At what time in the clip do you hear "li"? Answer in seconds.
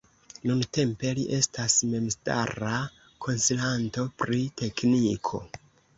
1.19-1.25